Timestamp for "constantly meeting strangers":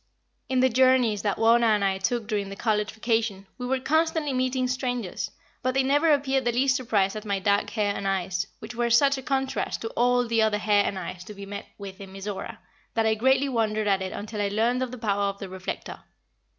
3.79-5.29